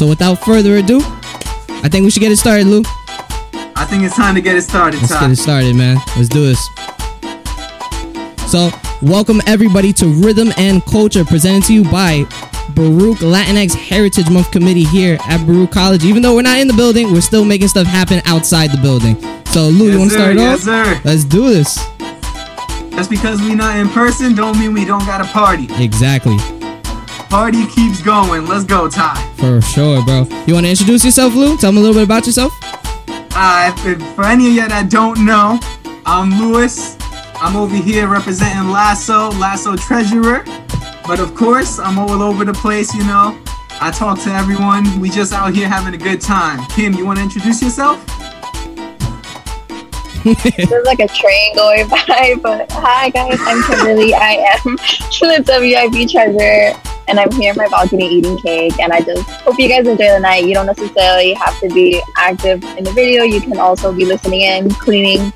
[0.00, 1.00] So without further ado,
[1.84, 2.80] I think we should get it started, Lou.
[3.76, 5.20] I think it's time to get it started, Let's Ty.
[5.20, 5.98] get it started, man.
[6.16, 6.58] Let's do this.
[8.50, 8.70] So,
[9.02, 12.24] welcome everybody to Rhythm and Culture, presented to you by
[12.74, 16.02] Baruch Latinx Heritage Month Committee here at Baruch College.
[16.02, 19.20] Even though we're not in the building, we're still making stuff happen outside the building.
[19.48, 20.86] So, Lou, you want to start yes, off?
[20.86, 21.00] sir.
[21.04, 21.76] Let's do this.
[22.92, 25.68] Just because we not in person don't mean we don't got a party.
[25.72, 26.38] Exactly.
[27.30, 28.46] Party keeps going.
[28.46, 29.14] Let's go, Ty.
[29.38, 30.26] For sure, bro.
[30.46, 31.56] You want to introduce yourself, Lou?
[31.56, 32.52] Tell me a little bit about yourself.
[33.32, 35.60] Uh, if- for any of you that don't know,
[36.04, 36.96] I'm Lewis.
[37.40, 40.44] I'm over here representing Lasso, Lasso Treasurer.
[41.06, 43.36] But of course, I'm all over the place, you know.
[43.80, 45.00] I talk to everyone.
[45.00, 46.66] We just out here having a good time.
[46.66, 48.04] Kim, you want to introduce yourself?
[50.24, 54.12] There's like a train going by, but hi guys, I'm Kimberly.
[54.12, 56.78] I am the WIB treasurer,
[57.08, 58.78] and I'm here in my balcony eating cake.
[58.80, 60.44] And I just hope you guys enjoy the night.
[60.44, 63.22] You don't necessarily have to be active in the video.
[63.22, 65.32] You can also be listening in, cleaning,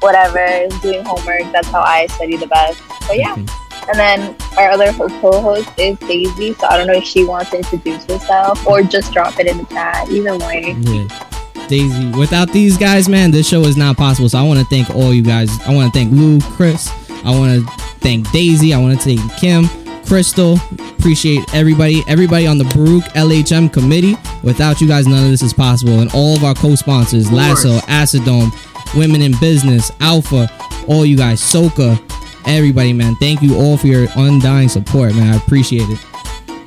[0.00, 1.50] whatever, doing homework.
[1.52, 2.82] That's how I study the best.
[3.06, 3.34] But yeah.
[3.36, 3.62] Mm-hmm.
[3.88, 6.54] And then our other co-host is Daisy.
[6.54, 9.58] So I don't know if she wants to introduce herself or just drop it in
[9.58, 10.10] the chat.
[10.10, 10.74] Either way.
[10.80, 11.35] Yeah.
[11.68, 12.10] Daisy.
[12.18, 14.28] Without these guys, man, this show is not possible.
[14.28, 15.50] So I want to thank all you guys.
[15.66, 16.90] I want to thank Lou, Chris.
[17.24, 18.72] I want to thank Daisy.
[18.72, 19.68] I want to thank Kim,
[20.04, 20.58] Crystal.
[20.98, 24.16] Appreciate everybody, everybody on the Baruch LHM committee.
[24.42, 26.00] Without you guys, none of this is possible.
[26.00, 27.78] And all of our co-sponsors, Lasso.
[27.86, 28.50] Acidome,
[28.96, 30.48] Women in Business, Alpha,
[30.88, 32.00] all you guys, Soka,
[32.46, 33.16] everybody, man.
[33.16, 35.32] Thank you all for your undying support, man.
[35.32, 36.04] I appreciate it.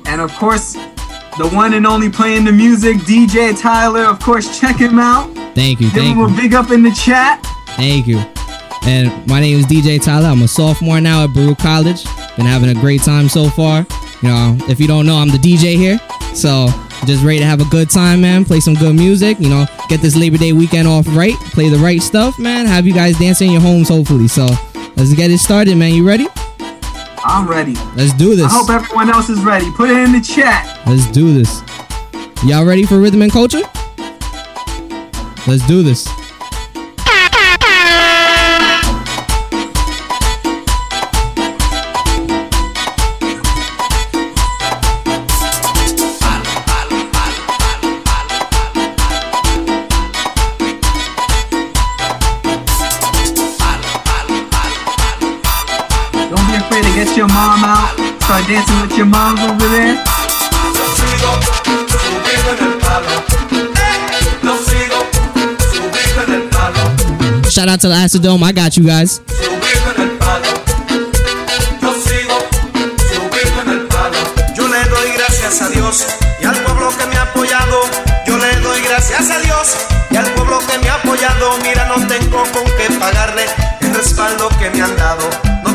[0.06, 0.76] And of course,
[1.40, 4.04] the one and only playing the music, DJ Tyler.
[4.04, 5.34] Of course, check him out.
[5.54, 5.86] Thank you.
[5.90, 6.34] Give Thank him you.
[6.34, 7.42] a big up in the chat.
[7.76, 8.18] Thank you.
[8.82, 10.28] And my name is DJ Tyler.
[10.28, 12.04] I'm a sophomore now at Baruch College.
[12.36, 13.86] Been having a great time so far.
[14.22, 15.98] You know, if you don't know, I'm the DJ here.
[16.34, 16.68] So
[17.06, 18.44] just ready to have a good time, man.
[18.44, 19.40] Play some good music.
[19.40, 21.34] You know, get this Labor Day weekend off right.
[21.52, 22.66] Play the right stuff, man.
[22.66, 24.28] Have you guys dancing in your homes, hopefully.
[24.28, 24.46] So
[24.96, 25.94] let's get it started, man.
[25.94, 26.26] You ready?
[27.30, 27.74] I'm ready.
[27.94, 28.46] Let's do this.
[28.46, 29.70] I hope everyone else is ready.
[29.70, 30.66] Put it in the chat.
[30.84, 31.62] Let's do this.
[32.44, 33.62] Y'all ready for rhythm and culture?
[35.46, 36.08] Let's do this.
[56.70, 57.98] To get your mom out.
[58.22, 59.96] Start dancing with your moms over there.
[59.98, 61.30] Lo sigo
[61.90, 63.14] subido en el palo.
[64.42, 64.98] Lo sigo
[65.72, 67.50] subido en el palo.
[67.50, 68.44] Shout out to the Acidome.
[68.44, 69.20] I got you guys.
[75.16, 76.06] Gracias a Dios
[76.40, 77.80] y al pueblo que me ha apoyado.
[78.26, 79.76] Yo le doy gracias a Dios
[80.10, 81.58] y al pueblo que me ha apoyado.
[81.62, 83.44] Mira, no tengo con qué pagarle
[83.80, 85.28] el respaldo que me han dado.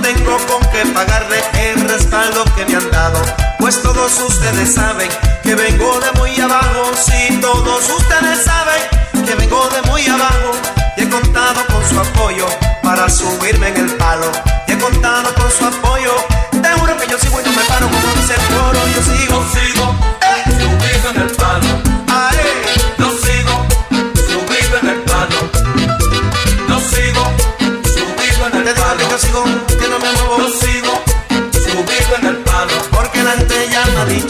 [0.06, 3.20] Tengo con qué pagarle el respaldo que me han dado.
[3.58, 5.10] Pues todos ustedes saben
[5.42, 6.92] que vengo de muy abajo.
[6.94, 10.52] Sí, todos ustedes saben que vengo de muy abajo.
[10.96, 12.46] Y he contado con su apoyo
[12.84, 14.32] para subirme en el palo.
[14.68, 16.14] Y he contado con su apoyo.
[16.52, 18.80] Te juro que yo sigo y no me paro como dice el coro.
[18.94, 21.85] Yo sigo, sigo, eh, subido en el palo.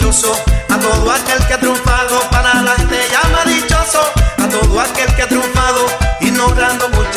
[0.07, 2.19] A todo aquel que ha triunfado.
[2.29, 4.01] Para la gente llama dichoso
[4.37, 5.54] a todo aquel que ha triunfado.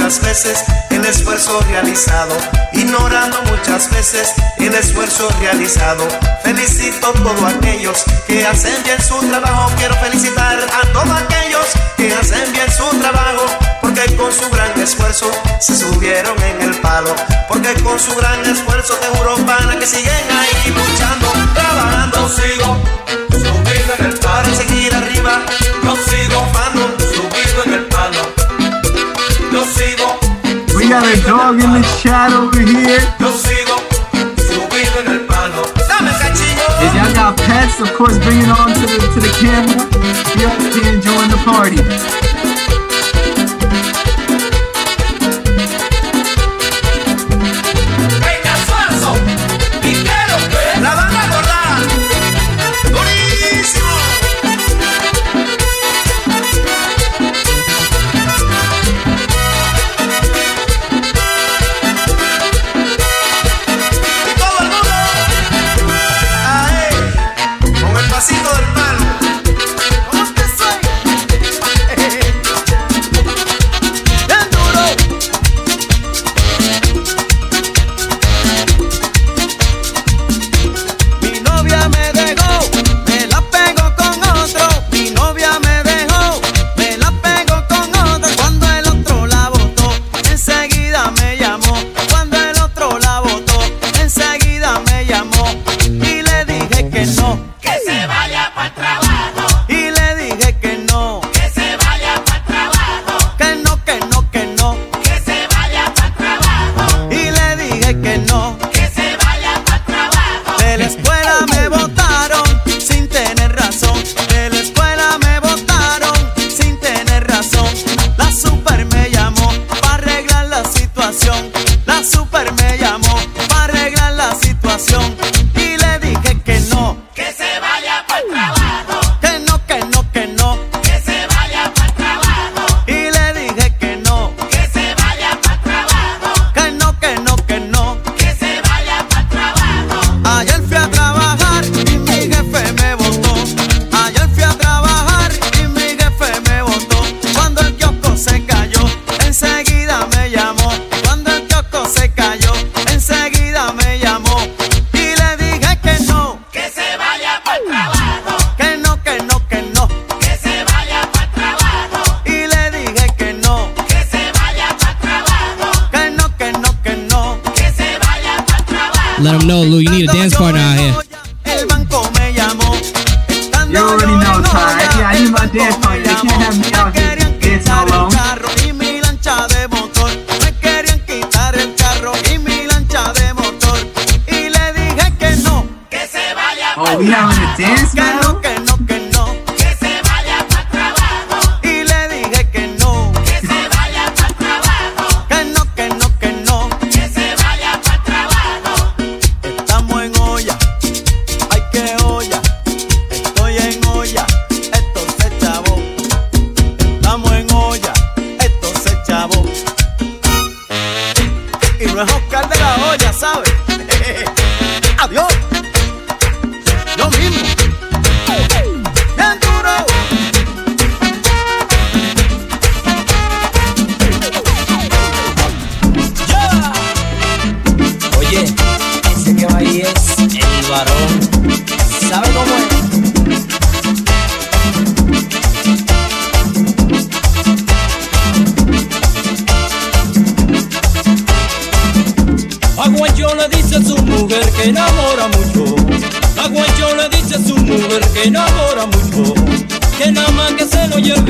[0.08, 2.34] Muchas veces el esfuerzo realizado.
[2.72, 6.08] Ignorando muchas veces el esfuerzo realizado.
[6.42, 9.70] Felicito a todos aquellos que hacen bien su trabajo.
[9.76, 11.66] Quiero felicitar a todos aquellos
[11.98, 13.44] que hacen bien su trabajo.
[13.82, 15.30] Porque con su gran esfuerzo
[15.60, 17.14] se subieron en el palo.
[17.46, 22.28] Porque con su gran esfuerzo te juro para que siguen ahí luchando, trabajando.
[22.30, 22.78] sigo
[23.28, 24.42] subido en el palo.
[24.42, 25.42] Para seguir arriba,
[25.84, 26.67] yo sigo fando,
[30.88, 32.96] We got a dog in the chat over here.
[33.20, 33.76] yo sigo
[34.40, 35.64] subido en el palo.
[35.86, 36.64] Dame cachillo.
[36.80, 39.84] If y'all got pets, of course, bring it on to the to the camera.
[40.32, 42.37] Be up here and join the party.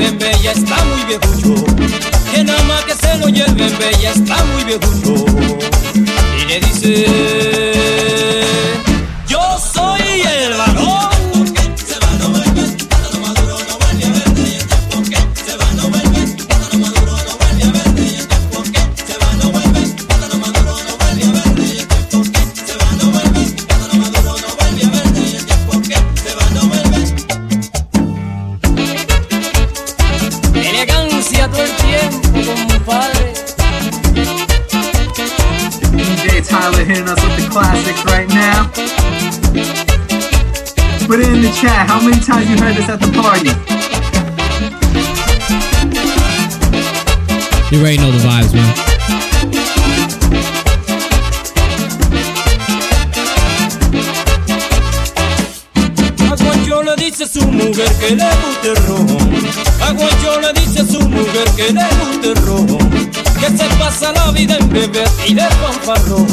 [0.09, 1.65] lleven bella, está muy viejucho.
[2.31, 5.25] Que nada más que se lo lleven bella, está muy viejucho.
[6.41, 7.38] Y le dice...
[65.89, 66.28] Navarro.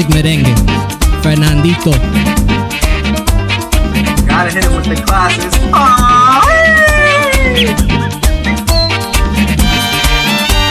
[0.00, 0.54] classic merengue.
[1.22, 1.92] Fernandito.
[4.26, 5.00] Gotta hit it with the.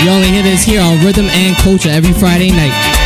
[0.03, 2.98] You only hear this here on Rhythm and Culture every Friday night.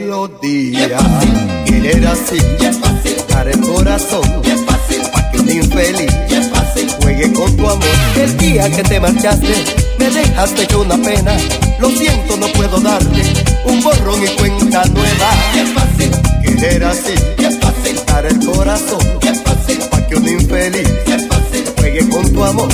[0.00, 0.98] melodía.
[1.66, 2.38] Y él era así,
[3.28, 4.22] dar el corazón,
[5.12, 6.12] para que un infeliz
[7.02, 7.84] juegue con tu amor.
[8.16, 9.54] El día que te marchaste,
[9.98, 11.36] me dejaste yo una pena.
[11.78, 13.22] Lo siento, no puedo darte
[13.64, 15.30] un borrón y cuenta nueva.
[16.42, 20.88] Y él era así, Es fácil dar el corazón, Es fácil para que un infeliz
[21.78, 22.68] juegue con tu amor.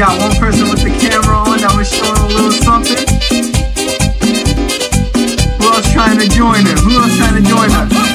[0.00, 3.04] got one person with the camera on that was showing a little something.
[5.60, 6.80] Who else trying to join us?
[6.80, 8.09] Who else trying to join us?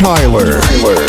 [0.00, 0.62] Tyler.
[0.62, 0.99] Tyler.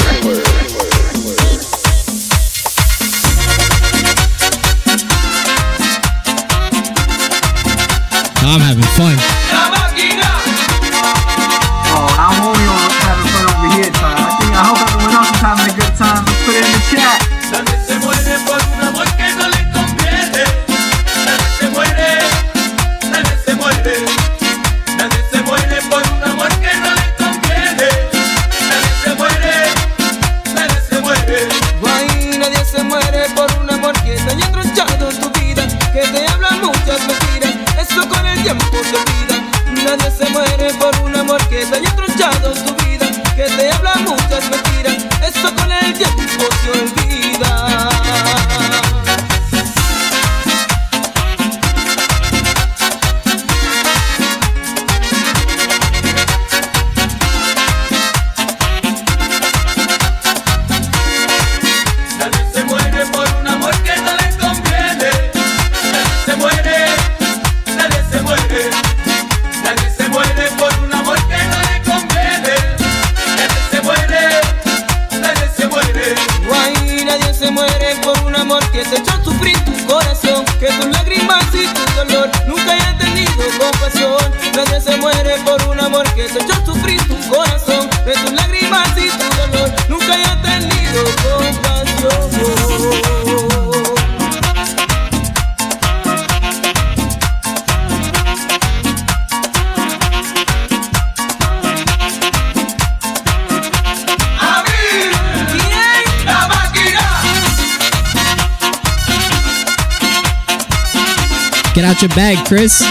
[112.15, 112.81] Bag, Chris.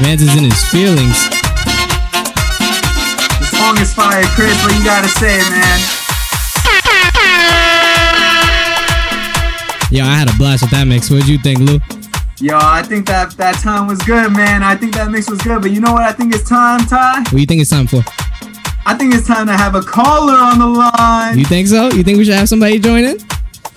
[0.00, 1.28] Man's is in his feelings.
[3.38, 4.56] The song is fire, Chris.
[4.62, 5.78] What you gotta say, man?
[9.90, 11.10] Yo, I had a blast with that mix.
[11.10, 11.78] What'd you think, Lou?
[12.40, 14.62] Yo, I think that that time was good, man.
[14.62, 15.60] I think that mix was good.
[15.60, 16.02] But you know what?
[16.02, 17.18] I think it's time, Ty.
[17.18, 18.02] What do you think it's time for?
[18.84, 21.38] I think it's time to have a caller on the line.
[21.38, 21.90] You think so?
[21.90, 23.18] You think we should have somebody join in?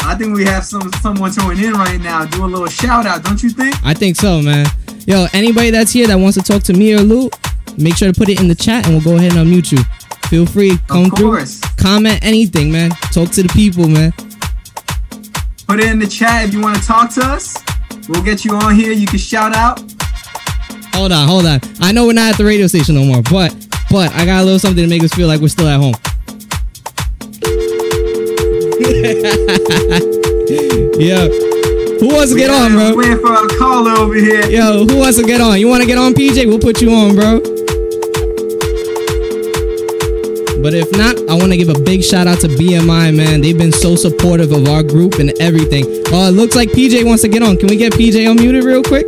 [0.07, 2.25] I think we have some someone joining in right now.
[2.25, 3.75] Do a little shout out, don't you think?
[3.83, 4.67] I think so, man.
[5.07, 7.29] Yo, anybody that's here that wants to talk to me or Lou,
[7.77, 9.83] make sure to put it in the chat and we'll go ahead and unmute you.
[10.29, 11.45] Feel free, come Of through,
[11.77, 12.91] comment anything, man.
[13.11, 14.11] Talk to the people, man.
[15.67, 17.57] Put it in the chat if you want to talk to us.
[18.07, 18.91] We'll get you on here.
[18.91, 19.79] You can shout out.
[20.93, 21.59] Hold on, hold on.
[21.81, 23.53] I know we're not at the radio station no more, but
[23.89, 25.95] but I got a little something to make us feel like we're still at home.
[30.99, 31.27] yeah.
[31.99, 32.97] Who wants to get on, We're bro?
[32.97, 34.45] Waiting for a caller over here.
[34.49, 35.59] Yo, who wants to get on?
[35.59, 36.45] You want to get on, PJ?
[36.45, 37.39] We'll put you on, bro.
[40.61, 43.39] But if not, I want to give a big shout out to BMI, man.
[43.41, 45.85] They've been so supportive of our group and everything.
[46.07, 47.57] Oh, it looks like PJ wants to get on.
[47.57, 49.07] Can we get PJ unmuted real quick?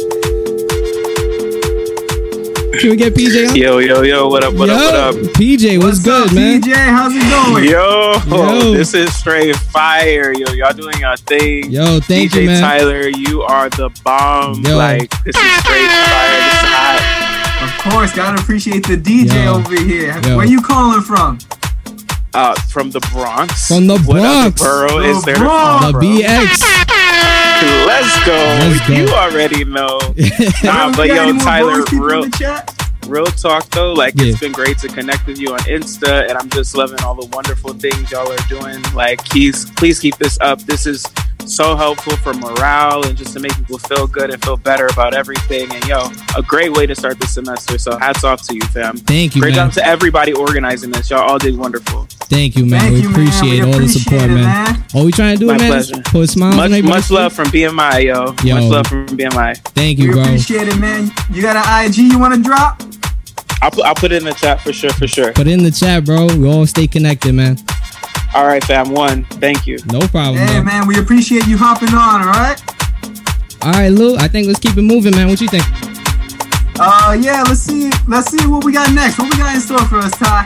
[2.73, 3.55] Can we get PJ on?
[3.55, 5.31] Yo, yo, yo, what up, what Yo, up, what up?
[5.33, 6.61] PJ, what's, good, up, man?
[6.61, 6.73] PJ?
[6.75, 7.63] How's it going?
[7.63, 8.73] Yo, Yo.
[8.73, 10.31] this is straight fire.
[10.33, 11.71] Yo, y'all doing your thing.
[11.71, 12.61] Yo, thank DJ you, man.
[12.61, 14.63] Tyler, you are the bomb.
[14.63, 14.77] Yo.
[14.77, 16.37] Like, this is straight fire.
[16.37, 17.63] This is hot.
[17.63, 19.55] Of course, gotta appreciate the DJ Yo.
[19.55, 20.19] over here.
[20.25, 20.37] Yo.
[20.37, 21.39] Where you calling from?
[22.33, 23.67] Uh, from the Bronx.
[23.67, 24.61] From the What other Bronx.
[24.61, 25.35] borough The is there?
[25.35, 25.85] to Bronx.
[25.99, 26.86] The from?
[27.61, 27.87] BX.
[27.87, 28.33] Let's go.
[28.33, 28.93] Let's go.
[28.93, 29.99] You already know.
[30.63, 32.61] nah, but got yo, Tyler, Bronx people in real,
[33.07, 34.27] real talk though, like Yeah.
[34.27, 37.27] it's been great to connect with you on Insta, and I'm just loving all the
[37.27, 38.81] wonderful things y'all are doing.
[38.93, 40.59] Like, please, please keep this up.
[40.61, 41.05] This is
[41.47, 45.13] so helpful for morale and just to make people feel good and feel better about
[45.13, 45.71] everything.
[45.73, 47.77] And yo, a great way to start the semester.
[47.77, 48.97] So hats off to you, fam.
[48.97, 49.69] Thank you, Great man.
[49.69, 51.09] job to everybody organizing this.
[51.09, 52.07] Y'all all did wonderful.
[52.29, 52.81] Thank you, man.
[52.81, 53.11] Thank we you, man.
[53.13, 54.43] appreciate We all the support, it, man.
[54.43, 54.83] man.
[54.93, 56.03] All we trying to do, My man, is pleasure.
[56.05, 58.35] put smiles on Much, everybody's much love from BMI, yo.
[58.43, 58.55] Yo.
[58.55, 59.57] Much love from BMI.
[59.73, 60.21] Thank We you, bro.
[60.23, 61.11] appreciate it, man.
[61.31, 62.81] You got an IG you want to drop?
[63.61, 65.33] I'll put, I'll put it in the chat for sure, for sure.
[65.33, 66.27] Put it in the chat, bro.
[66.27, 67.57] We all stay connected, man.
[68.35, 68.91] All right, fam.
[68.91, 69.23] One.
[69.25, 69.77] Thank you.
[69.91, 70.63] No problem, Hey, bro.
[70.63, 72.61] man, we appreciate you hopping on, all right?
[73.63, 74.15] All right, Lou.
[74.17, 75.27] I think let's keep it moving, man.
[75.27, 75.63] What you think?
[76.79, 77.89] Uh, yeah, let's see.
[78.07, 79.17] Let's see what we got next.
[79.17, 80.45] What we got in store for us, Ty?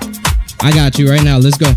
[0.62, 1.38] I got you right now.
[1.38, 1.74] Let's go.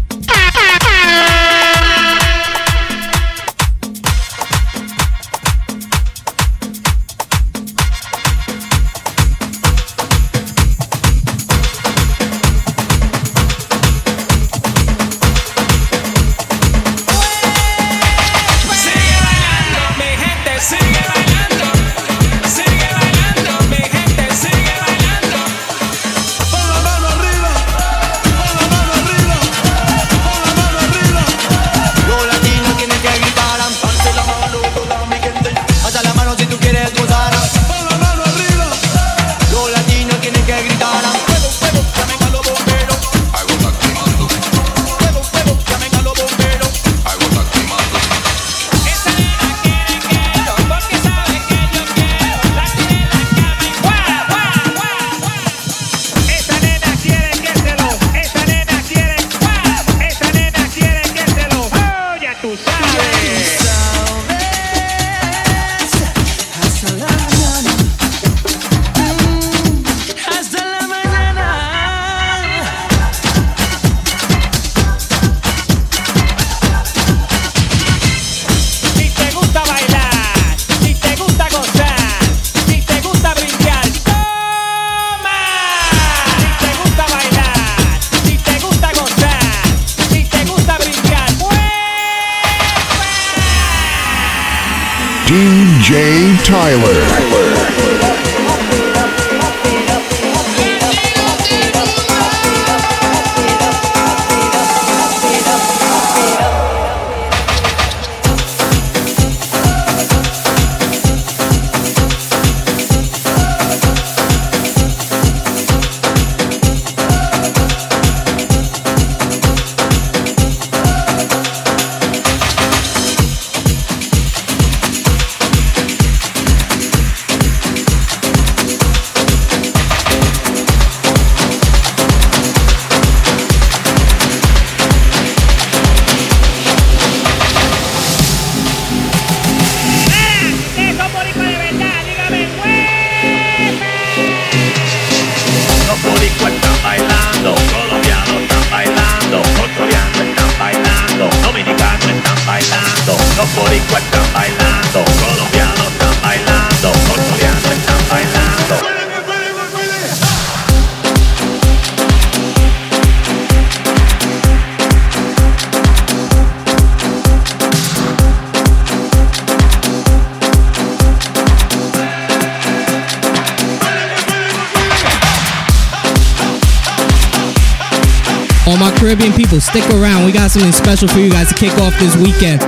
[179.75, 180.25] Stick around.
[180.25, 182.63] We got something special for you guys to kick off this weekend.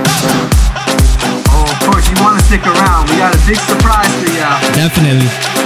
[1.47, 3.09] Oh, of course, you want to stick around.
[3.09, 4.59] We got a big surprise for y'all.
[4.75, 5.56] Definitely.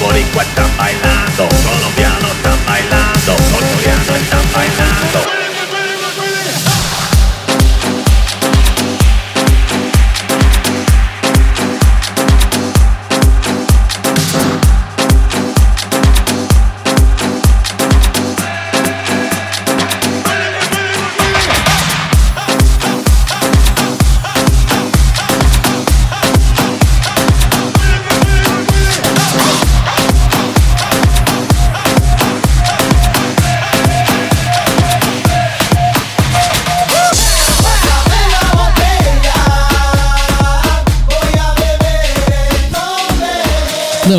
[0.00, 0.77] por y cuatro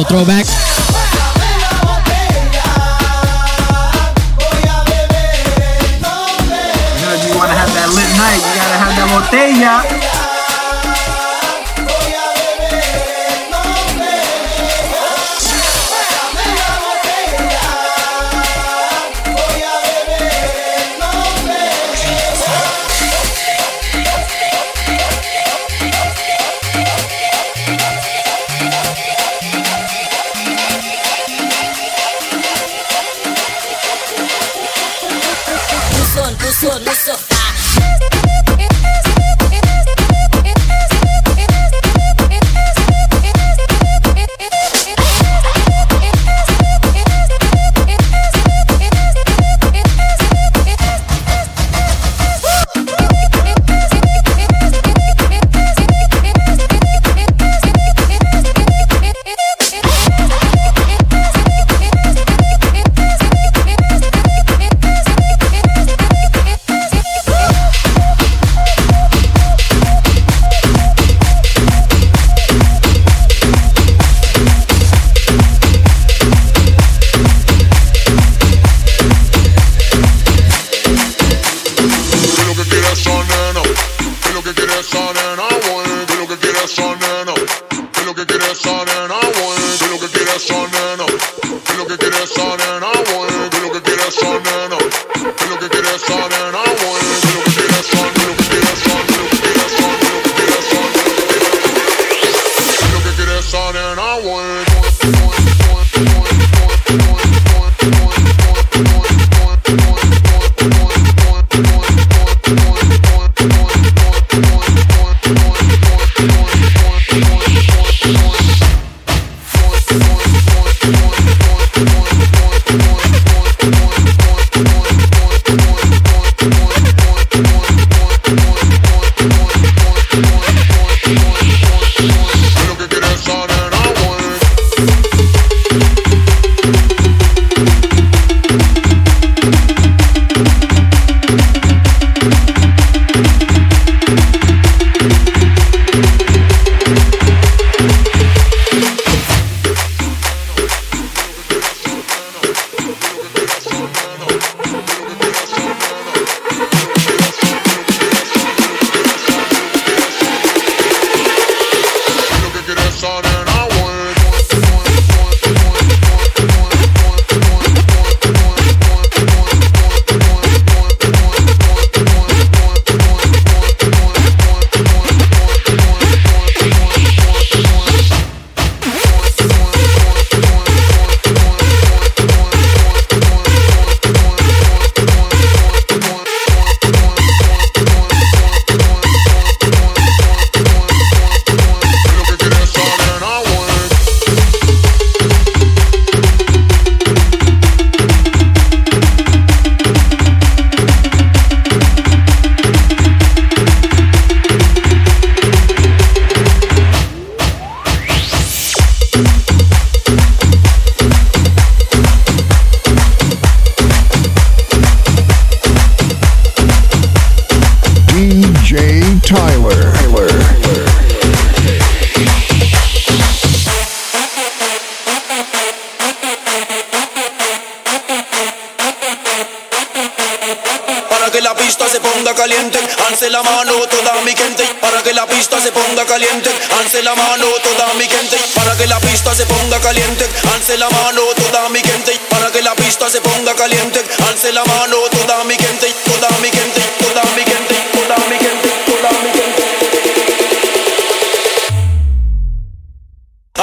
[0.10, 0.59] throwback.
[86.60, 87.34] quiere esa nena?
[87.94, 88.52] ¿Qué es lo que quiere
[88.86, 89.16] nena?
[89.16, 90.36] Bueno, ¿qué es lo que quiere
[90.68, 90.79] nena?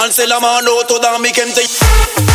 [0.07, 2.26] And sell a man out to them, make.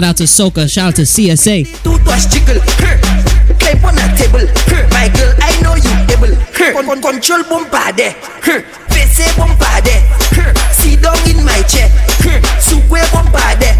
[0.00, 0.64] Shout out to Soka.
[0.64, 1.68] Shout out to CSA.
[7.44, 8.08] Bombade.
[10.72, 11.92] Sit down in my chair.
[13.12, 13.76] Bombade.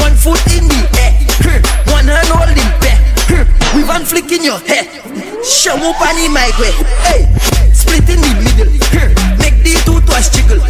[0.00, 1.12] One foot in the air.
[1.92, 3.04] One hand holding back.
[4.42, 4.58] Your.
[5.44, 6.16] Show up on.
[7.04, 7.28] Hey,
[7.74, 8.72] split in the middle.
[9.36, 10.00] Make the two
[10.32, 10.64] jiggle.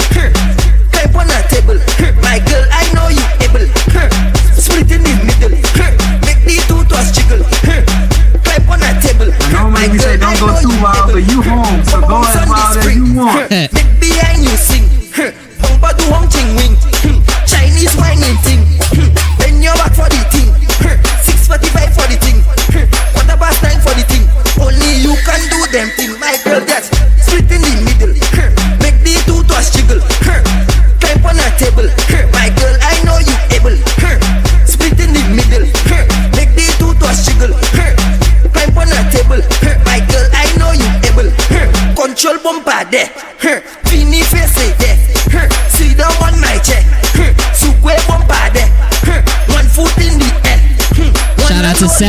[0.90, 1.78] Clap on table.
[2.22, 3.23] My girl, I know you
[10.46, 11.84] go two miles, so you home.
[11.84, 13.93] So go as wild as you want.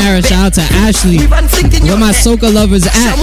[0.05, 0.21] Sarah.
[0.21, 1.17] Shout out to Ashley.
[1.17, 3.15] Where my soca lovers at?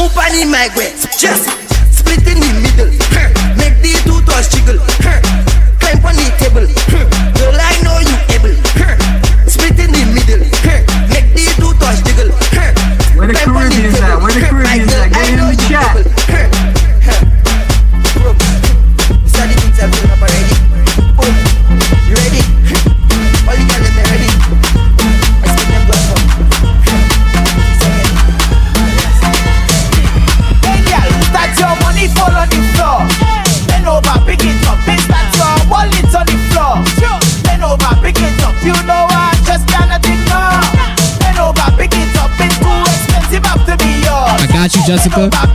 [44.86, 45.51] Jessica.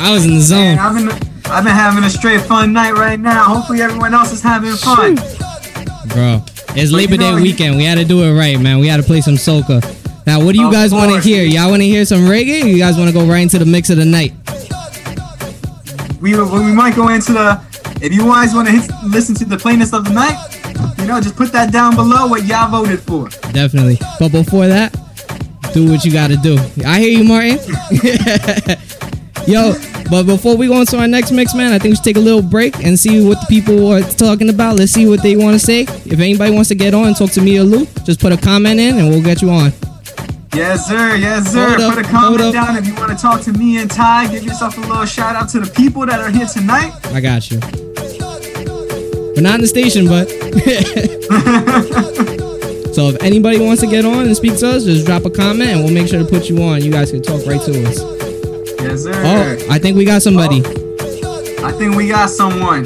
[0.00, 0.76] I was in the zone.
[0.76, 1.08] Man, I've been
[1.50, 3.44] I've been having a straight fun night right now.
[3.44, 5.16] Hopefully everyone else is having fun.
[6.08, 6.44] Bro,
[6.76, 7.76] it's But Labor you know, Day weekend.
[7.76, 8.78] We had to do it right, man.
[8.78, 9.80] We had to play some soca.
[10.26, 11.44] Now, what do you Of guys want to hear?
[11.44, 12.62] Y'all want to hear some reggae?
[12.62, 14.32] Or you guys want to go right into the mix of the night?
[16.20, 17.60] We we might go into the
[18.00, 18.74] if you guys want to
[19.06, 20.36] listen to the playlist of the night,
[20.98, 23.28] you know, just put that down below what y'all voted for.
[23.52, 23.98] Definitely.
[24.18, 24.96] But before that,
[25.72, 26.56] do what you got to do.
[26.86, 27.58] I hear you, Martin.
[29.46, 29.74] Yo,
[30.08, 32.20] but before we go into our next mix, man, I think we should take a
[32.20, 34.76] little break and see what the people are talking about.
[34.76, 35.82] Let's see what they want to say.
[35.82, 38.36] If anybody wants to get on and talk to me or Lou, just put a
[38.36, 39.72] comment in and we'll get you on.
[40.54, 41.16] Yes, sir.
[41.16, 41.76] Yes, sir.
[41.80, 44.30] Up, Put a comment down if you want to talk to me and Ty.
[44.30, 46.92] Give yourself a little shout out to the people that are here tonight.
[47.06, 47.58] I got you.
[49.34, 50.28] We're not in the station, but.
[52.92, 55.70] so if anybody wants to get on and speak to us, just drop a comment
[55.70, 56.82] and we'll make sure to put you on.
[56.82, 58.00] You guys can talk right to us.
[58.80, 59.12] Yes, sir.
[59.14, 60.62] Oh, I think we got somebody.
[61.64, 62.84] I think we got someone.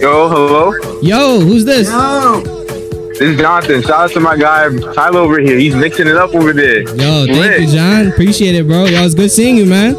[0.00, 0.72] Yo, hello.
[1.02, 1.88] Yo, who's this?
[1.88, 2.40] Yo.
[3.10, 3.82] This is Jonathan.
[3.82, 5.58] Shout out to my guy Tyler over here.
[5.58, 6.80] He's mixing it up over there.
[6.80, 7.60] Yo, thank Lit.
[7.60, 8.06] you, John.
[8.08, 8.86] Appreciate it, bro.
[8.86, 9.94] Yo, it's good seeing you, man.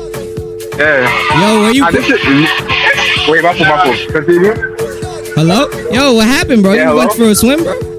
[0.77, 1.07] Yeah.
[1.39, 1.83] Yo, where you?
[1.83, 4.11] Ah, this is, wait, my fault, my fault.
[4.11, 4.53] Continue.
[5.35, 5.69] Hello?
[5.91, 6.73] Yo, what happened, bro?
[6.73, 7.90] Yeah, you went for a swim, bro?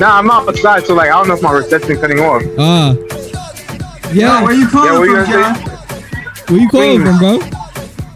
[0.00, 2.42] Nah, I'm outside, so like I don't know if my reception cutting off.
[2.56, 2.94] Uh.
[4.12, 4.40] Yeah.
[4.40, 6.44] Yo, where you calling Yeah, what you from, gonna John?
[6.48, 7.18] Where you calling Queens.
[7.18, 7.40] from, bro?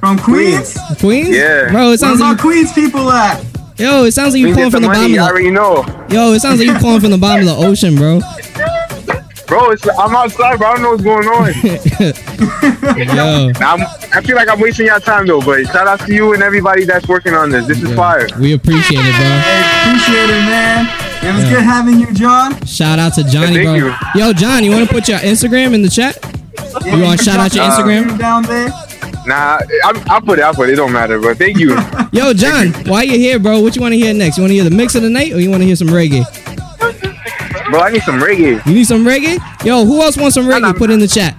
[0.00, 0.78] From Queens?
[1.00, 1.28] Queens?
[1.36, 1.70] Yeah.
[1.70, 3.44] Bro, it sounds my like Queens people at?
[3.78, 5.16] yo, it sounds like you We calling from the the money.
[5.16, 5.84] bottom I already know.
[6.08, 8.20] Yo, it sounds like you calling from the bottom of the ocean, bro.
[9.48, 11.52] Bro, it's, I'm outside, but I don't know what's going on.
[12.96, 13.50] Yo.
[13.60, 13.80] Now, I'm,
[14.14, 16.84] I feel like I'm wasting your time though, but shout out to you and everybody
[16.84, 17.66] that's working on this.
[17.66, 18.28] This is fire.
[18.40, 19.28] We appreciate it, bro.
[19.28, 21.01] Hey, appreciate it, man.
[21.24, 21.50] It was Yeah.
[21.50, 22.66] good having you, John.
[22.66, 23.74] Shout out to Johnny, thank bro.
[23.74, 23.94] you.
[24.16, 26.18] Yo, John, you want to put your Instagram in the chat?
[26.84, 28.06] Yeah, You want to shout out your Instagram?
[28.08, 28.68] name down there?
[29.24, 30.42] Nah, I, I'll put it.
[30.42, 30.72] I'll put it.
[30.72, 31.76] It don't matter, but thank you.
[32.12, 34.36] Yo, John, while you're here, bro, what you want to hear next?
[34.36, 35.88] You want to hear the mix of the night or you want to hear some
[35.88, 36.24] reggae?
[37.70, 38.64] Bro, I need some reggae.
[38.66, 39.38] You need some reggae?
[39.64, 40.76] Yo, who else wants some reggae?
[40.76, 41.36] Put it in the chat.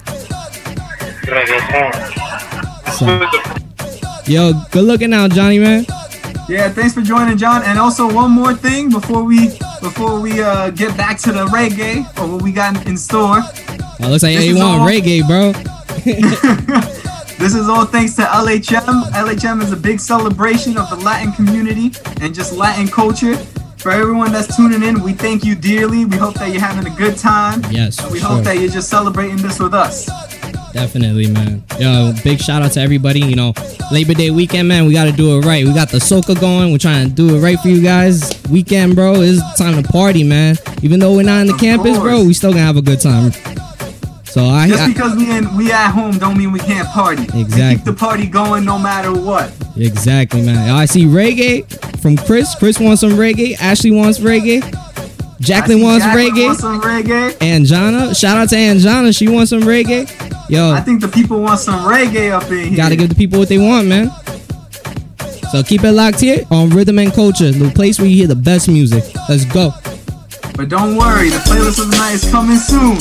[4.26, 5.86] Yo, good looking out, Johnny, man.
[6.48, 7.62] Yeah, thanks for joining, John.
[7.64, 9.50] And also one more thing before we
[9.84, 13.42] before we uh, get back to the reggae or what we got in store.
[14.02, 15.52] Oh, looks like This they is want all- reggae, bro.
[17.40, 19.04] This is all thanks to LHM.
[19.12, 23.36] LHM is a big celebration of the Latin community and just Latin culture.
[23.78, 26.06] For everyone that's tuning in, we thank you dearly.
[26.06, 27.62] We hope that you're having a good time.
[27.70, 28.30] Yes, And we sure.
[28.30, 30.08] hope that you're just celebrating this with us.
[30.74, 31.64] Definitely, man.
[31.80, 33.20] Yo, big shout out to everybody.
[33.20, 33.54] You know,
[33.92, 34.86] Labor Day weekend, man.
[34.88, 35.64] We got to do it right.
[35.66, 36.72] We got the soca going.
[36.72, 38.32] We're trying to do it right for you guys.
[38.50, 39.14] Weekend, bro.
[39.18, 40.58] It's time to party, man.
[40.82, 43.00] Even though we're not in the Of campus, bro, we still gonna have a good
[43.00, 43.32] time.
[44.26, 47.22] So I, Just I because we in we at home don't mean we can't party.
[47.40, 47.76] Exactly.
[47.76, 49.54] keep the party going no matter what.
[49.78, 50.72] exactly, man.
[50.72, 51.70] I see reggae
[52.02, 52.56] from Chris.
[52.56, 53.54] Chris wants some reggae.
[53.62, 54.62] Ashley wants reggae.
[55.44, 56.46] Jacqueline wants reggae.
[56.46, 57.32] wants some reggae.
[57.34, 59.16] Anjana, shout out to Anjana.
[59.16, 60.10] She wants some reggae.
[60.50, 62.78] Yo, I think the people want some reggae up in here.
[62.78, 64.10] Gotta give the people what they want, man.
[65.52, 68.36] So keep it locked here on Rhythm and Culture, the place where you hear the
[68.36, 69.04] best music.
[69.30, 69.72] Let's go.
[70.56, 72.98] But don't worry, the playlist of the night is coming soon.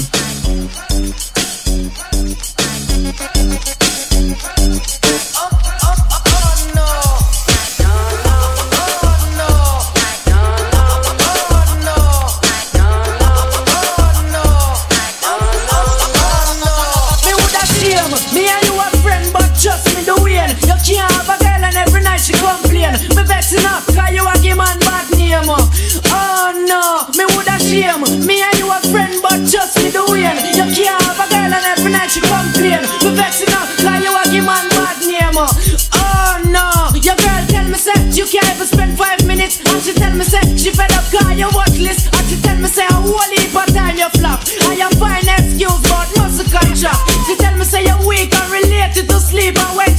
[27.83, 30.23] Woulda Me and you a friend but trust me the way
[30.55, 32.83] You can't have a girl and every night she complain.
[33.03, 35.39] Me vexing up cause you a give man bad name.
[35.39, 36.67] Oh no.
[37.03, 39.59] Your girl tell me say you can't even spend five minutes.
[39.61, 42.07] And she tell me say she fed up cause you worthless.
[42.13, 44.41] And she tell me say a whole heap of time you flop.
[44.69, 47.03] And you find excuse but muscle contract.
[47.27, 49.92] She tell me say you're weak and related to sleep And when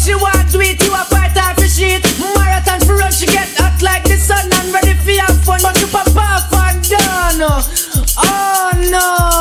[7.44, 7.64] done
[8.16, 9.33] Oh no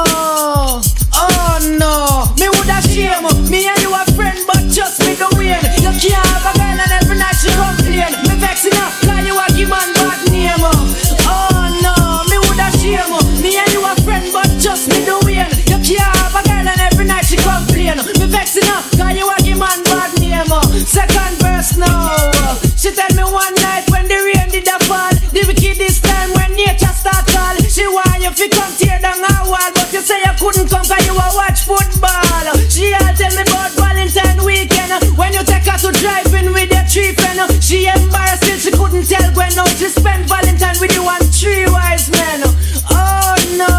[28.43, 31.27] fi come tear down her wall, but you say you couldn't come cause you a
[31.39, 32.47] watch football.
[32.69, 36.85] She a tell me about Valentine weekend when you take her to driving with your
[36.91, 41.07] three friends, She embarrassed till she couldn't tell Gwen no she spent Valentine with you
[41.07, 42.43] and three wise men.
[42.91, 43.75] Oh no,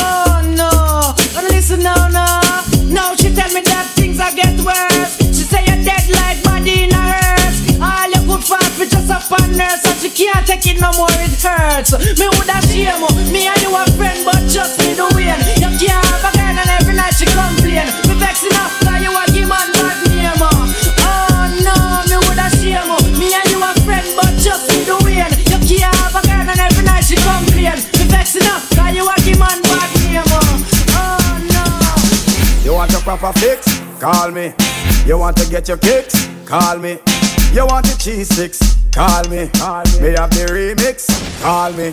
[0.00, 0.72] oh no,
[1.36, 2.24] and listen now, no.
[2.88, 5.20] Now she tell me that things are get worse.
[5.36, 7.60] She say you're dead like body in a hearse.
[7.76, 11.12] All your good fight for just a partner, so she can't take it no more.
[11.20, 11.92] It hurts.
[12.18, 13.15] Me woulda shame.
[33.06, 33.64] Proper fix?
[34.00, 34.52] Call me.
[35.06, 36.26] You want to get your kicks?
[36.44, 36.98] Call me.
[37.52, 38.58] You want the cheese sticks?
[38.90, 39.46] Call me.
[40.02, 41.06] Me have the remix?
[41.40, 41.92] Call me.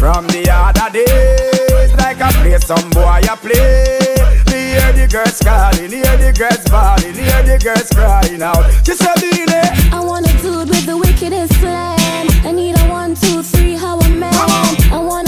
[0.00, 4.00] From the other days, like I play some boy I play.
[4.48, 8.64] Me hear the girls calling, hear the girls bawling, hear the girls crying out.
[8.82, 9.92] Just a minute.
[9.92, 12.28] I want a dude with the wickedest slam.
[12.48, 14.32] I need a one, two, three, how a man.
[14.90, 15.25] I want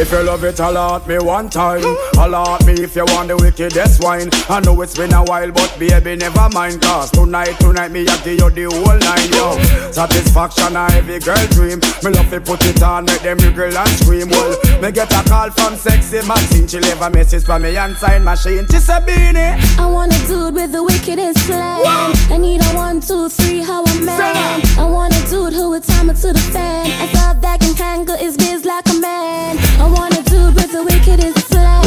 [0.00, 1.84] If you love it, alert me one time.
[2.16, 4.30] Alert me if you want the wickedest wine.
[4.48, 6.80] I know it's been a while, but baby, never mind.
[6.80, 9.60] Cause tonight, tonight, me, I give you the whole nine, yo.
[9.92, 11.80] Satisfaction, a every girl dream.
[12.02, 14.30] Me love to put it on, make them wriggle and scream.
[14.30, 16.66] Well, me get a call from sexy Maxine.
[16.66, 18.66] She leave a message for me and sign machine.
[18.70, 19.60] She say, Beenie.
[19.76, 21.84] I want a dude with the wickedest slam.
[22.32, 24.62] I need a one, two, three, how I'm man.
[24.78, 26.86] I want a dude who would time it to the fan.
[26.88, 29.58] I thought that can tangle his biz like a man.
[29.78, 31.82] I wanna do, but the wicked is the flow.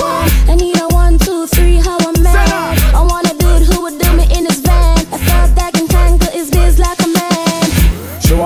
[0.52, 0.83] I need a.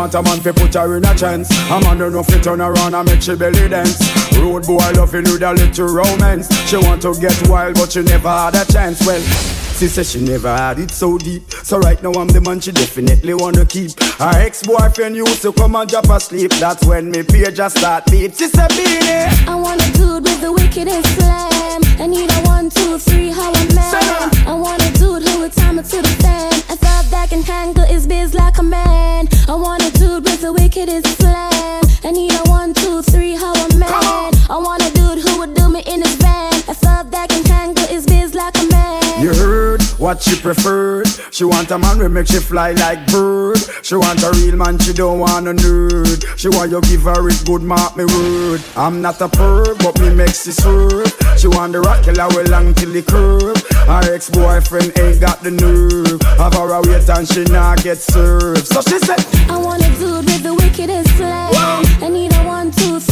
[0.08, 1.49] want a man fi put her in a chance.
[1.70, 3.99] A man don't know fi turn around and make she belly dance.
[4.38, 6.47] Road boy loving with a little romance.
[6.68, 9.05] She want to get wild but she never had a chance.
[9.05, 9.22] Well.
[9.78, 11.51] She said she never had it so deep.
[11.51, 13.91] So right now I'm the man she definitely wanna keep.
[14.18, 16.51] Her ex-boyfriend used to come and drop asleep.
[16.53, 18.36] That's when me page just start beat.
[18.36, 19.30] She said, Beenie.
[19.45, 21.82] I want a dude with the wickedest slam.
[21.99, 24.47] I need a one, two, three, how I'm man.
[24.47, 26.53] I want a dude who would time it to the fan.
[26.70, 29.28] I thought that can tangle his biz like a man.
[29.47, 31.84] I want a dude with the wickedest slam.
[32.04, 33.91] I need a one, two, three, how a man.
[34.50, 36.54] I want a dude who would do me in his van.
[36.70, 39.22] I thought that can tangle his biz like a man.
[39.22, 41.08] You heard what she preferred.
[41.32, 43.58] She want a man who make she fly like bird.
[43.82, 46.38] She want a real man, she don't want a nerd.
[46.38, 48.62] She want you give her it good, mark me word.
[48.76, 51.12] I'm not a perv, but me makes she swerve.
[51.38, 53.58] She want the rock killer well long till the curve.
[53.88, 56.21] Her ex-boyfriend ain't got the nerve.
[56.38, 58.67] Have her a wait and she not get served.
[58.67, 61.55] So she said, I want a dude with the wickedest slam.
[62.03, 63.07] I need a one, two, three,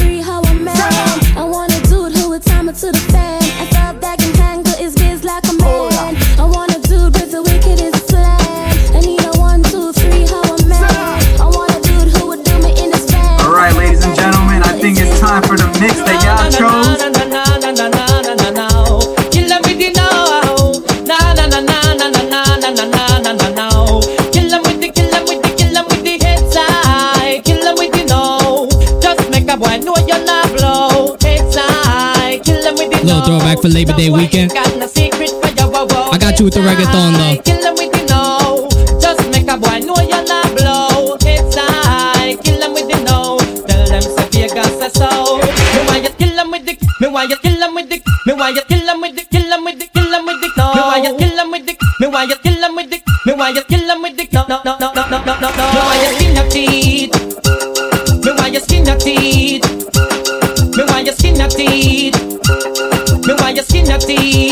[33.06, 34.52] Little throwback for Labor Day weekend.
[34.52, 38.68] I got you with the reggaeton though.
[39.00, 41.14] Just make a boy know you're not blow.
[41.22, 43.38] It's I kill with the no.
[43.70, 45.38] Tell them say Vegas say so.
[45.38, 46.74] Me why you kill them with the?
[47.00, 48.02] Me why you kill them with the?
[48.26, 49.24] Me why you kill them with the?
[49.30, 49.86] Kill them with the?
[49.94, 50.50] Kill with the?
[50.58, 50.74] No.
[50.74, 51.78] Me why you kill them with the?
[52.00, 53.02] Me why you kill them with the?
[53.28, 54.26] Me why you kill them with the?
[54.34, 55.66] No no no no no no no.
[55.74, 57.14] Me why you skin your teeth?
[58.26, 59.45] Me why you skin your teeth?
[64.06, 64.45] ti.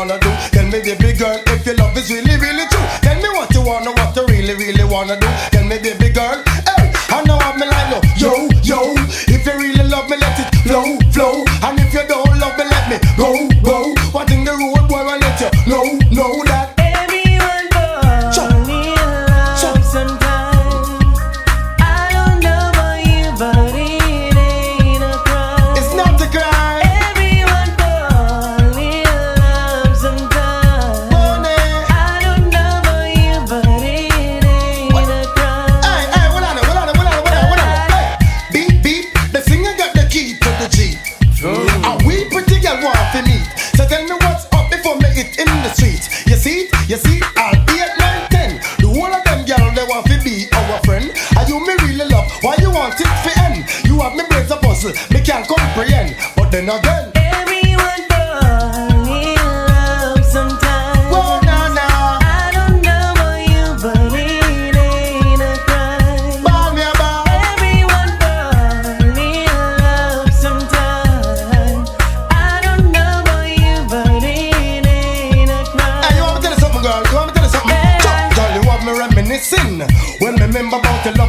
[0.00, 0.30] wanna do.
[0.50, 2.86] Tell me, baby girl, if your love is really, really true.
[3.04, 5.28] Tell me what you wanna, what you really, really wanna do.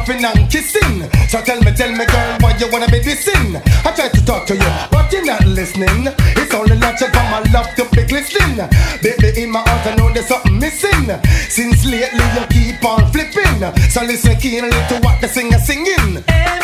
[0.02, 1.10] laughing and kissing.
[1.28, 3.56] So tell me, tell me, girl, why you wanna be dissing?
[3.86, 6.08] I try to talk to you, but you're not listening.
[6.36, 8.56] It's only natural for my love to be glistening.
[9.02, 11.06] Baby, in my heart, I know there's something missing.
[11.48, 13.60] Since lately, you keep on flipping.
[13.90, 16.24] So listen keenly to what the singer singing.
[16.26, 16.61] Hey.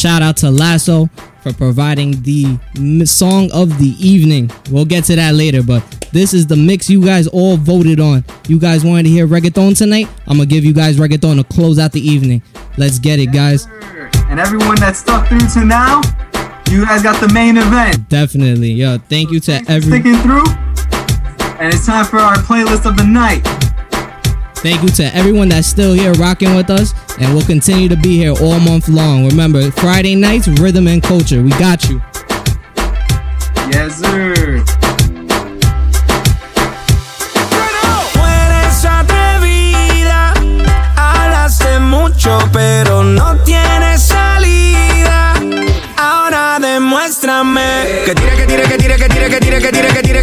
[0.00, 1.10] Shout out to Lasso
[1.42, 2.58] for providing the
[3.04, 4.50] song of the evening.
[4.70, 8.24] We'll get to that later, but this is the mix you guys all voted on.
[8.48, 10.08] You guys wanted to hear reggaeton tonight?
[10.26, 12.40] I'm gonna give you guys reggaeton to close out the evening.
[12.78, 13.66] Let's get it, guys.
[14.30, 16.00] And everyone that stuck through to now,
[16.70, 18.08] you guys got the main event.
[18.08, 18.96] Definitely, yo.
[18.96, 20.46] Thank so you to everyone sticking through.
[21.60, 23.42] And it's time for our playlist of the night.
[24.60, 28.16] Thank you to everyone that's still here rocking with us and we'll continue to be
[28.16, 29.26] here all month long.
[29.26, 31.42] Remember, Friday nights, rhythm and culture.
[31.42, 32.00] We got you.
[33.70, 34.64] Yes, sir.
[42.52, 45.34] pero no tiene salida.
[45.96, 47.62] Ahora demuéstrame
[48.04, 50.19] que que que que que que.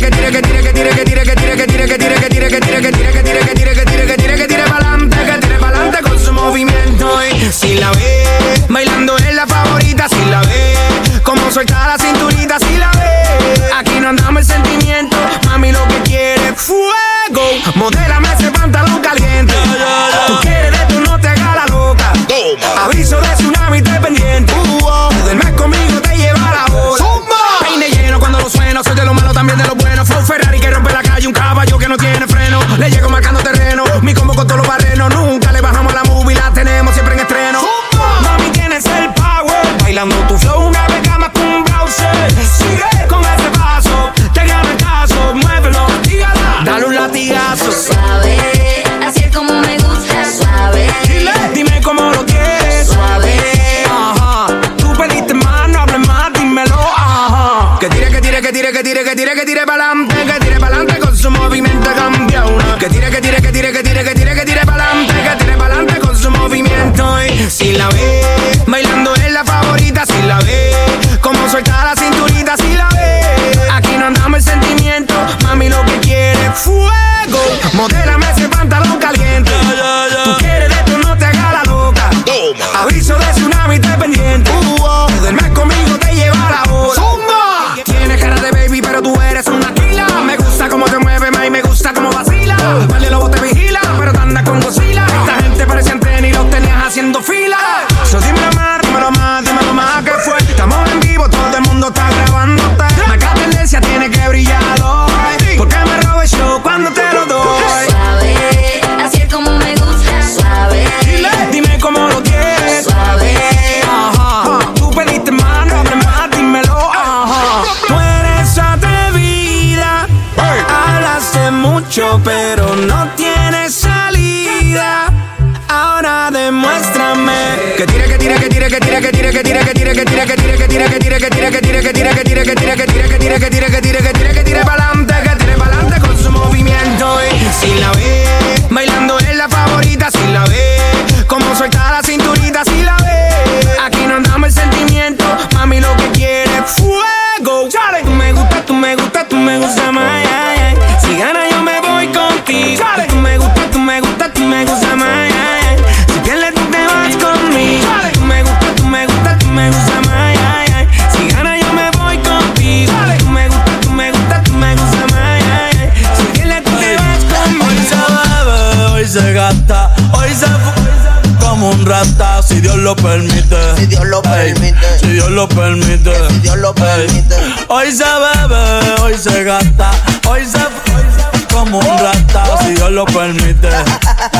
[175.37, 176.11] Lo permite.
[176.29, 177.35] Si Dios lo permite.
[177.67, 179.91] Hoy se bebe, hoy se gasta,
[180.27, 183.69] hoy se fu- como un rata, si Dios lo permite.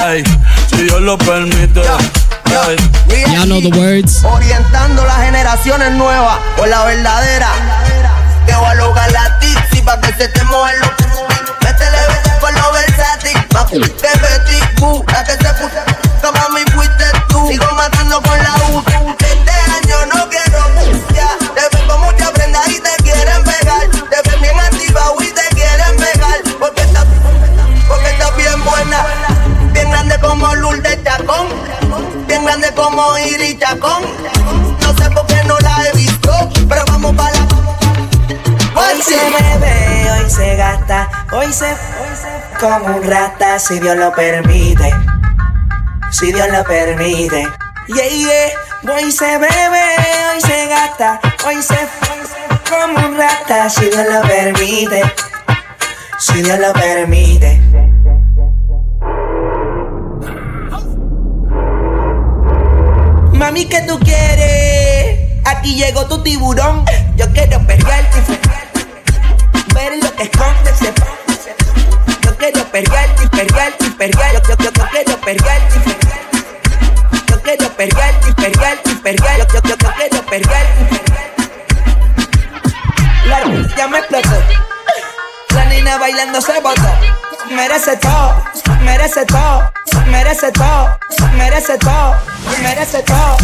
[0.07, 0.23] Ey,
[0.71, 1.81] si Dios lo permite.
[1.81, 2.77] Ey.
[3.31, 4.23] Y'all know the words.
[4.23, 7.49] Orientando las generaciones nuevas por la verdadera.
[8.47, 10.89] Que voy a lograr la tipsy pa' que se te mojen los
[11.61, 11.97] Métele
[12.39, 13.37] con lo versátil.
[13.49, 15.69] Pa' que Betty Boo, la que se puso.
[16.23, 17.47] Como a mí fuiste tú.
[17.49, 18.83] Sigo matando con la U.
[19.19, 20.69] Este año no quiero
[32.77, 34.03] como Iris Chacón.
[34.81, 36.31] No sé por qué no la he visto.
[36.69, 37.47] Pero vamos para la.
[38.75, 43.97] Hoy se bebe, hoy se gasta, hoy se, hoy se como un rata si Dios
[43.97, 44.93] lo permite.
[46.11, 47.47] Si Dios lo permite.
[47.87, 48.93] Yeah, yeah.
[48.95, 49.83] Hoy se bebe,
[50.31, 55.01] hoy se gasta, hoy se, hoy se como un rata si Dios lo permite.
[56.19, 57.86] Si Dios lo permite.
[63.47, 65.19] Mami, ¿qué tú quieres?
[65.45, 66.83] Aquí llegó tu tiburón.
[67.15, 68.17] Yo quiero perrearte
[69.53, 70.93] y ver lo que esconde ese
[72.23, 73.71] Yo quiero perrearte y perrear.
[73.79, 73.87] Yo,
[74.49, 75.61] yo, yo, yo quiero perrear.
[77.29, 78.77] Yo quiero perrearte y perrear.
[78.83, 80.17] Yo, yo, yo, yo quiero.
[83.27, 84.43] La ya me explotó.
[85.67, 86.81] La niña bailando se botó.
[87.53, 88.35] Merece todo,
[88.85, 89.69] merece todo,
[90.09, 90.97] merece todo,
[91.35, 92.15] merece todo,
[92.61, 93.37] merece todo,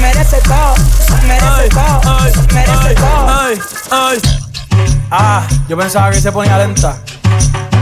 [0.00, 0.74] merece todo,
[1.22, 2.00] merece todo,
[2.52, 3.28] merece todo.
[5.12, 6.96] Ah, yo pensaba que se ponía lenta.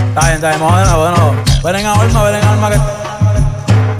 [0.08, 1.34] Está bien, está bien, vamos de nuevo, de nuevo.
[1.64, 2.80] Ven en alma, ven en alma que.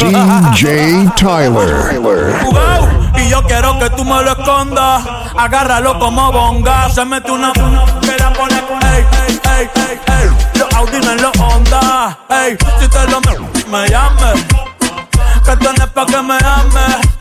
[0.05, 1.97] DJ Tyler.
[2.45, 5.05] Jugao, Y yo quiero que tú me lo escondas.
[5.39, 6.91] Agárralo como bonga.
[6.91, 8.57] Se mete una que la pone.
[8.57, 8.86] Ey,
[9.59, 10.29] ey, ey, ey.
[10.59, 12.19] Los Audi en los Honda.
[12.81, 13.33] Si te lo me,
[13.71, 14.45] me llames.
[15.45, 17.16] Que tienes pa' que me ames.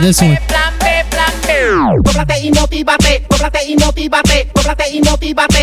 [0.00, 0.36] this one.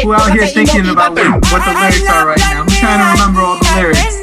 [0.05, 1.13] We're out here thinking about
[1.51, 2.61] what the lyrics are right now.
[2.61, 4.22] I'm trying to remember all the lyrics.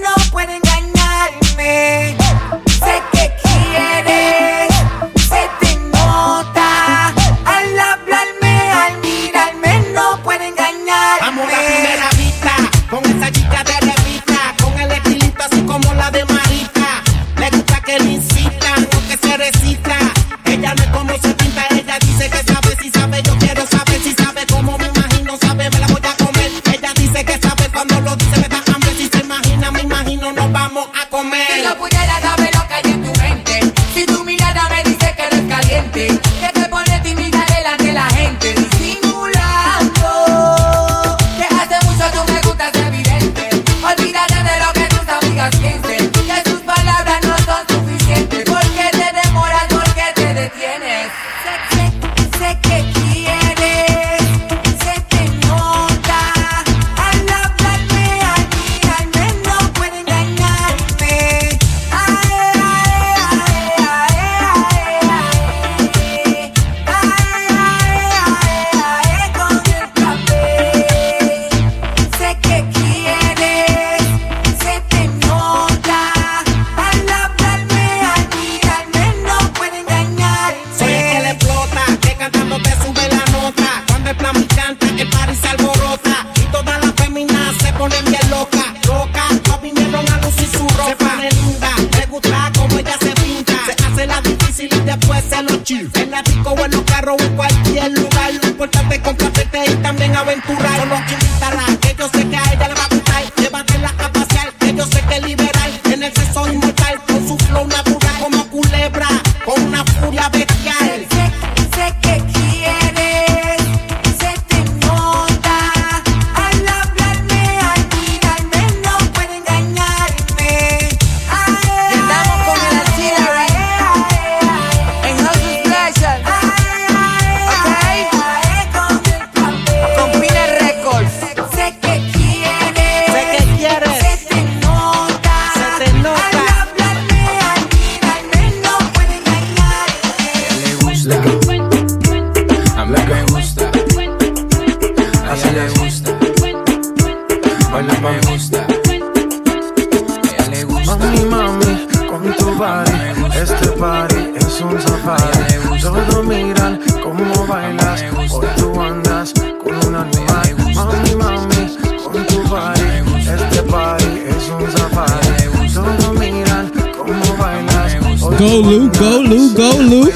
[152.60, 152.92] party,
[153.34, 155.80] este party es un safari.
[155.80, 159.32] Todos miran cómo bailas, hoy tú andas
[159.62, 160.56] con un animal.
[160.74, 162.82] Mami, mami, con tu party,
[163.16, 165.72] este party es un safari.
[165.72, 168.20] Todos miran cómo bailas.
[168.20, 170.10] Go Lu, go Lu, go Lu.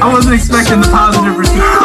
[0.00, 1.83] I wasn't expecting the positive response.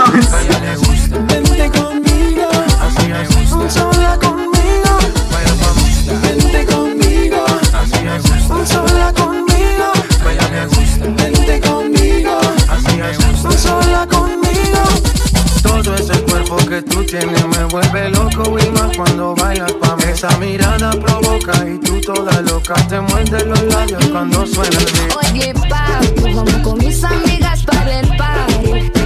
[16.82, 20.04] tú tienes me vuelve loco y más cuando bailas pa' mí.
[20.12, 25.16] Esa mirada provoca y tú toda loca te muerdes los labios cuando suena el beat.
[25.18, 26.00] Oye, pa,
[26.34, 28.99] vamos con mis amigas para el party.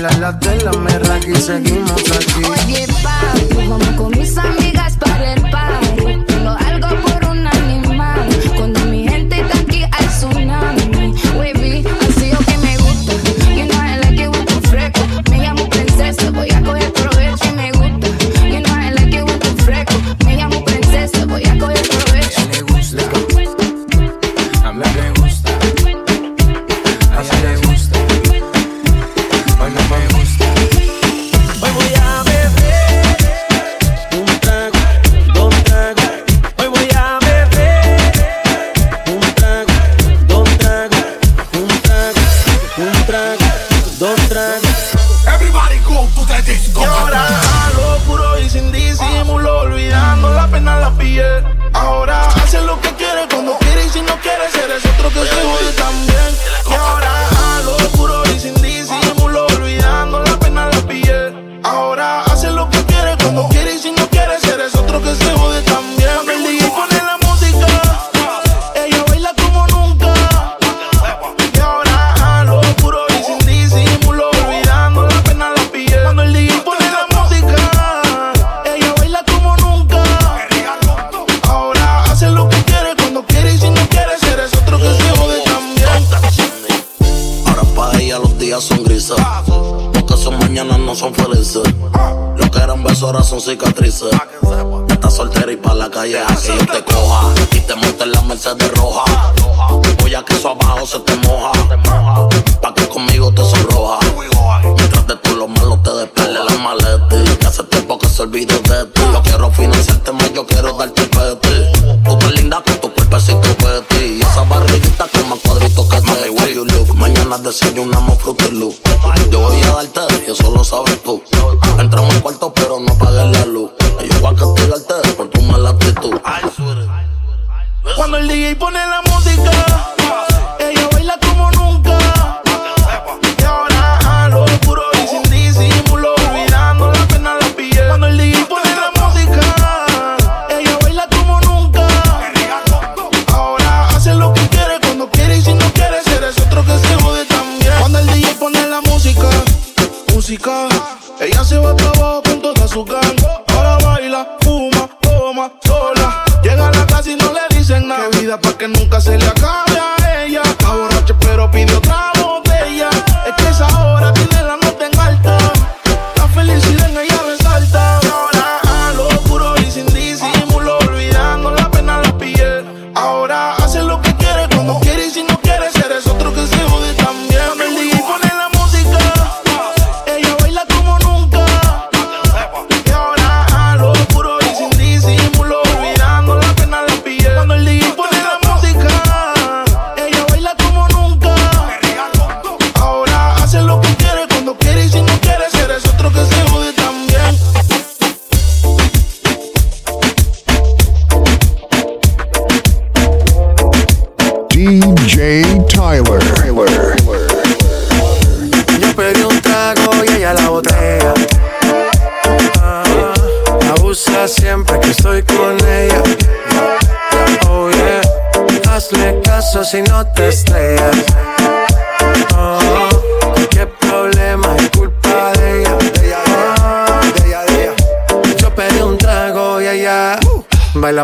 [0.00, 0.47] la la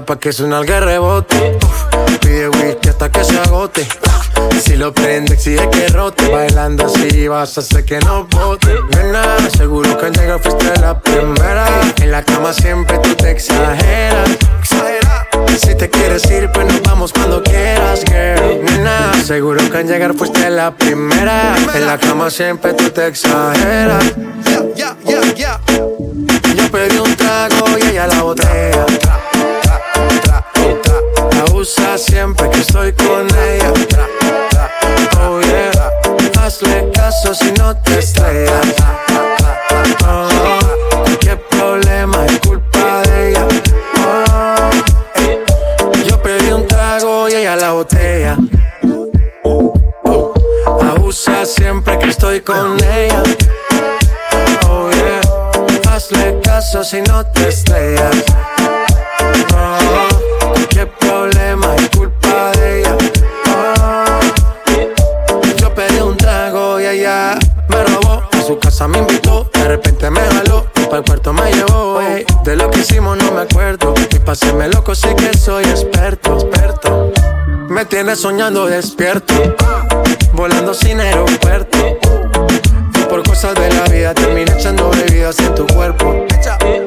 [0.04, 1.58] pa' que su nalga rebote.
[2.20, 3.86] Pide whisky hasta que se agote.
[4.62, 6.28] Si lo prende, exige que rote.
[6.28, 8.74] Bailando así vas a hacer que no bote.
[8.96, 11.66] Nena, seguro que al llegar fuiste la primera.
[12.02, 14.30] En la cama siempre tú te exageras.
[14.60, 15.28] Exagera.
[15.58, 18.64] Si te quieres ir, pues nos vamos cuando quieras, girl.
[18.64, 21.56] Nena, seguro que al llegar fuiste la primera.
[21.74, 24.04] En la cama siempre tú te exageras.
[24.76, 25.60] Yeah, yeah, yeah,
[26.56, 28.86] Yo pedí un trago y ella la botella
[31.44, 33.72] me usa siempre que estoy con ella.
[35.20, 35.72] Oh yeah.
[36.40, 38.66] Hazle caso si no te estrellas.
[40.06, 40.58] Oh,
[41.20, 43.46] qué problema es culpa de ella.
[44.00, 44.70] Oh,
[46.06, 48.36] yo pedí un trago y ella la botella.
[49.42, 49.74] Oh,
[50.82, 53.22] abusa siempre que estoy con ella.
[54.68, 55.92] Oh yeah.
[55.92, 58.24] Hazle caso si no te estrellas.
[59.54, 60.13] Oh,
[68.88, 72.00] me invitó, de repente me jaló y para el cuarto me llevó.
[72.02, 72.24] Eh.
[72.44, 77.12] De lo que hicimos no me acuerdo, y paséme loco sé que soy experto, experto.
[77.68, 79.34] Me tienes soñando despierto,
[80.32, 81.78] volando sin aeropuerto.
[82.94, 86.26] Y por cosas de la vida terminé echando bebidas en tu cuerpo.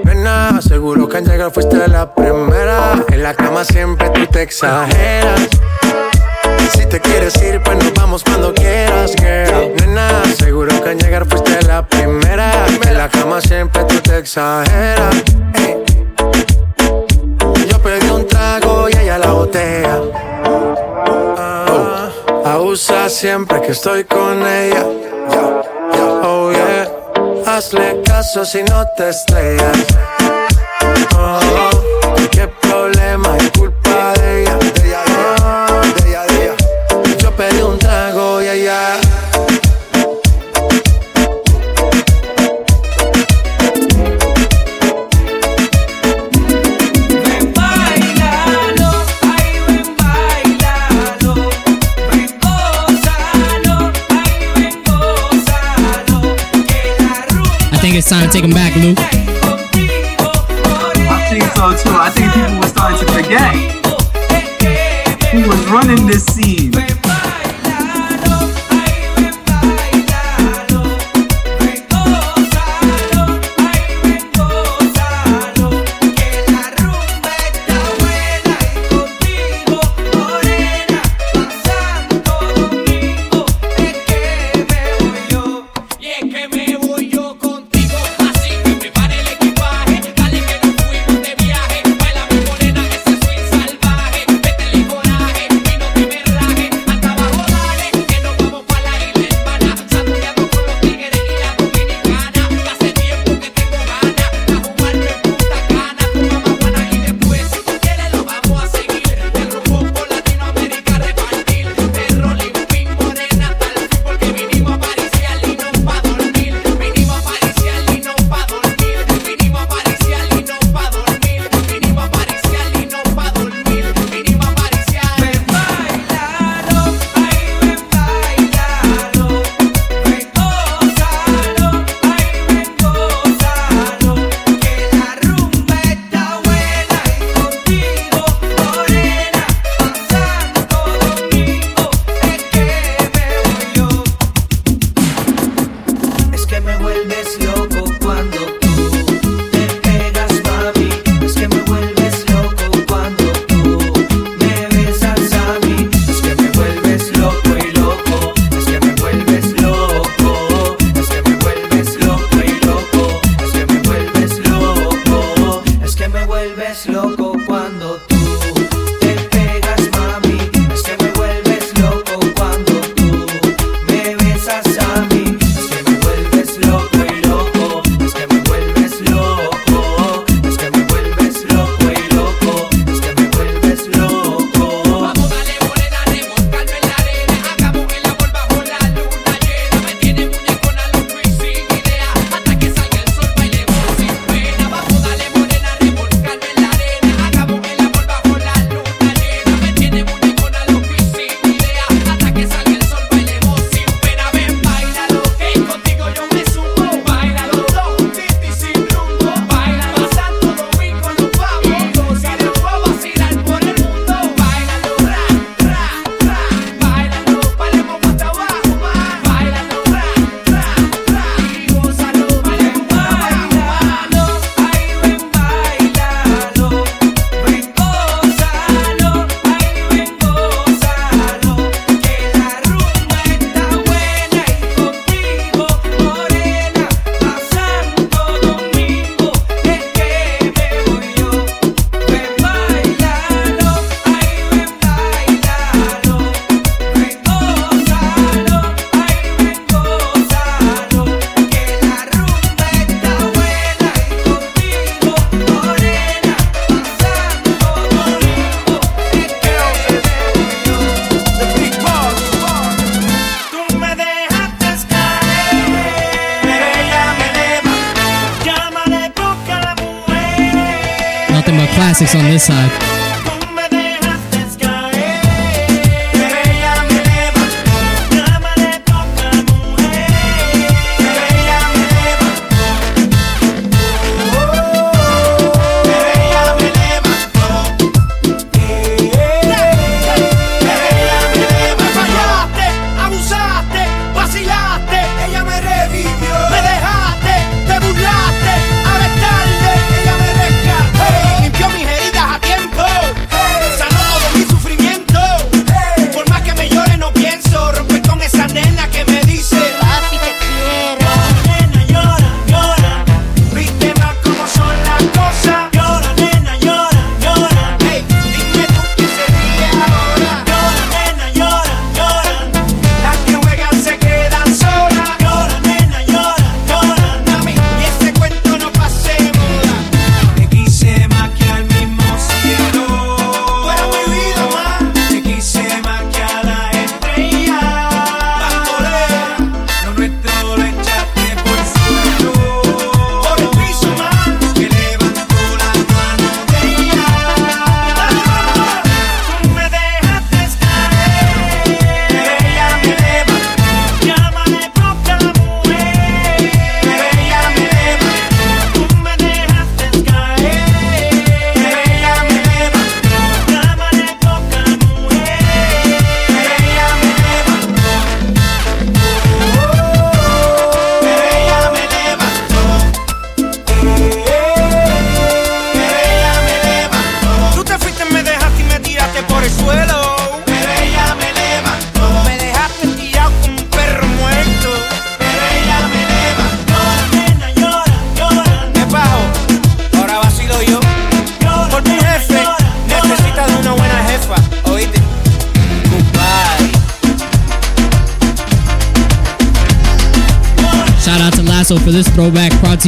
[0.04, 3.04] Nena, seguro que al llegar fuiste la primera.
[3.10, 5.48] En la cama siempre tú te exageras.
[6.74, 9.74] Si te quieres ir, pues nos vamos cuando quieras, girl.
[9.76, 12.66] Nena, seguro que al llegar fuiste la primera.
[12.88, 15.16] En la cama siempre tú te exageras.
[17.70, 20.00] Yo pedí un trago y ella la botea.
[21.38, 22.10] Ah,
[22.46, 24.86] abusa siempre que estoy con ella.
[26.24, 26.52] Oh,
[27.46, 29.78] Hazle caso si no te estrellas.
[31.18, 31.70] Oh,
[32.30, 33.77] ¿Qué problema culpa?
[58.08, 58.94] it's time to take them back, Lou.
[61.12, 61.92] I think so too.
[61.92, 63.52] I think people were starting to forget
[65.32, 66.57] who was running this scene.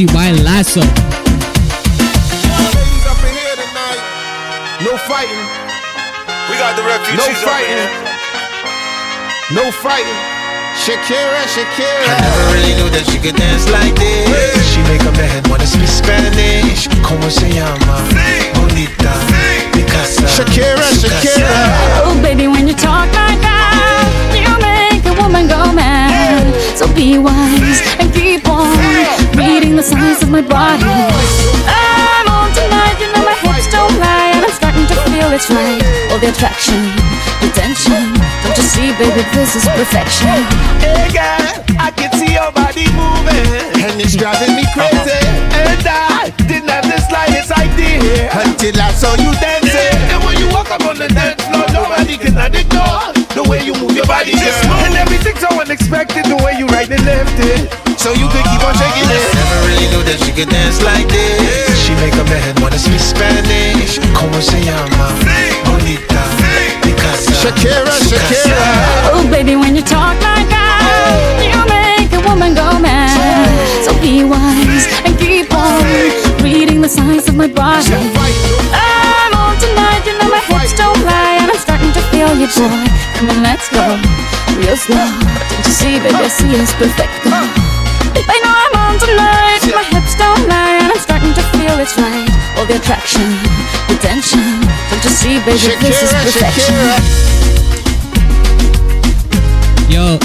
[0.00, 0.80] you by Lasso.
[0.80, 0.96] Ladies
[3.06, 4.00] up in here tonight.
[4.84, 5.46] No fighting.
[6.48, 7.88] We got the refugees No fighting.
[9.54, 10.16] No fighting.
[10.80, 12.06] Shakira, Shakira.
[12.06, 14.72] I never really knew that she could dance like this.
[14.72, 16.88] She make up her head wanna speak Spanish.
[17.02, 18.00] Como se llama?
[18.54, 19.12] Bonita.
[19.72, 20.26] Picasa.
[20.26, 21.50] Shakira, Shakira.
[22.04, 26.54] Oh, baby, when you talk like that, you make a woman go mad.
[26.76, 27.82] So be wise
[29.80, 30.84] the signs of my body.
[30.84, 35.48] I'm on tonight, you know my hips don't lie, and I'm starting to feel it's
[35.48, 35.80] right.
[36.12, 36.84] All the attraction,
[37.40, 38.12] the tension.
[38.44, 40.36] Don't you see, baby, this is perfection.
[40.84, 45.16] Hey girl, I can see your body moving, and it's driving me crazy.
[45.56, 49.96] And I didn't have the slightest idea until I saw you dancing.
[50.12, 53.74] And when you walk up on the dance floor, nobody can ignore the way you
[53.74, 54.62] move your body, girl.
[54.86, 57.70] And everything's so unexpected, the way you right and left it.
[57.98, 59.24] So you could keep on shaking it.
[59.36, 61.76] Never really knew that she could dance like this.
[61.84, 64.00] She make up her head wanna speak Spanish.
[64.16, 65.12] Como se llama?
[65.68, 66.22] Bonita.
[66.82, 67.32] Picasa.
[67.36, 69.12] Shakira, Shakira.
[69.12, 71.44] Oh, baby, when you talk like that, oh.
[71.44, 73.14] you make a woman go mad.
[73.14, 73.84] Oh.
[73.84, 75.84] So be wise and keep on
[76.42, 77.94] reading the signs of my body.
[78.72, 82.48] I'm on tonight, you know my hips don't lie, and I'm starting to feel you,
[82.52, 82.84] boy.
[83.16, 83.96] Come on, let's go,
[84.60, 85.08] real slow.
[85.08, 87.08] Don't you see, baby, I see it's perfect.
[87.24, 91.96] I know I'm on tonight, my hips don't lie, and I'm starting to feel it's
[91.96, 92.28] right.
[92.58, 93.24] All the attraction,
[93.88, 94.44] the tension.
[94.92, 96.74] Don't you see, baby, this is perfection.
[96.76, 97.00] Shakira.
[99.88, 100.18] Yo,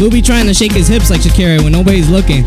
[0.00, 2.42] Lou be trying to shake his hips like Shakira when nobody's looking.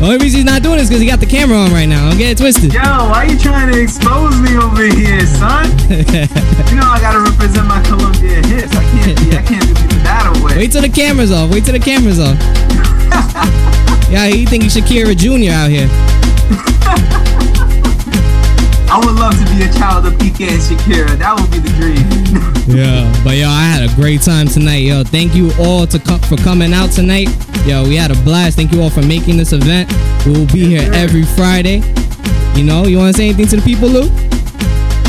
[0.00, 2.08] Only reason he's not doing it is because he got the camera on right now.
[2.08, 2.72] Don't get it twisted.
[2.72, 5.66] Yo, why you trying to expose me over here, son?
[5.90, 8.70] you know I gotta represent my Colombian hits.
[8.76, 9.74] I can't be, I can't be
[10.06, 10.56] that away.
[10.56, 11.50] Wait till the camera's off.
[11.50, 12.38] Wait till the camera's off.
[14.10, 15.50] yeah, he think he's Shakira Jr.
[15.50, 15.88] out here.
[18.90, 21.18] I would love to be a child of Piqué and Shakira.
[21.18, 22.06] That would be the dream.
[22.68, 24.84] Yeah, but yo, I had a great time tonight.
[24.86, 27.28] Yo, thank you all to co- for coming out tonight.
[27.66, 28.56] Yo, we had a blast.
[28.56, 29.90] Thank you all for making this event.
[30.24, 31.82] We will be here every Friday.
[32.54, 34.08] You know, you want to say anything to the people, Lou?